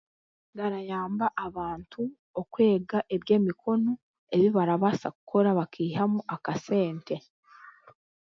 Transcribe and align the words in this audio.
Garayamba 0.57 1.25
abantu 1.47 2.01
okweega 2.41 2.99
eby'emikono 3.15 3.91
ebi 4.35 4.47
barabaasa 4.55 5.07
kukora 5.15 5.49
bakihamu 5.59 6.19
akasente. 6.35 7.15